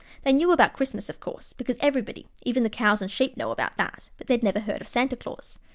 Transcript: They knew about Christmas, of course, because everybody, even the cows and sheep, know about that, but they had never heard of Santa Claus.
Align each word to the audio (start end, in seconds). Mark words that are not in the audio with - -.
They 0.23 0.33
knew 0.33 0.51
about 0.51 0.73
Christmas, 0.73 1.09
of 1.09 1.19
course, 1.19 1.53
because 1.53 1.77
everybody, 1.79 2.25
even 2.43 2.63
the 2.63 2.71
cows 2.71 3.03
and 3.03 3.11
sheep, 3.11 3.37
know 3.37 3.51
about 3.51 3.77
that, 3.77 4.09
but 4.17 4.25
they 4.25 4.33
had 4.33 4.41
never 4.41 4.61
heard 4.61 4.81
of 4.81 4.87
Santa 4.87 5.15
Claus. 5.15 5.59